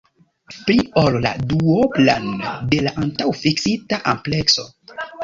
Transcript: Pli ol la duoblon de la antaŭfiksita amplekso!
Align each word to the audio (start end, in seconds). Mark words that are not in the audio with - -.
Pli 0.67 0.77
ol 1.01 1.17
la 1.25 1.33
duoblon 1.51 2.31
de 2.71 2.79
la 2.87 2.95
antaŭfiksita 3.03 4.01
amplekso! 4.15 4.67